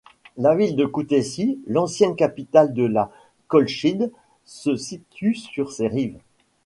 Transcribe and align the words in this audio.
La 0.35 0.55
ville 0.55 0.75
de 0.75 0.87
Koutaïssi, 0.87 1.59
l'ancienne 1.67 2.15
capitale 2.15 2.73
de 2.73 2.85
la 2.87 3.11
Colchide, 3.47 4.11
se 4.45 4.75
situe 4.75 5.35
sur 5.35 5.71
ses 5.71 5.87
rives. 5.89 6.17